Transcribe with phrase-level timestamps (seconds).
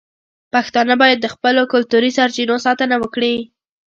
[0.53, 3.35] پښتانه باید د خپلو کلتوري سرچینو ساتنه وکړي.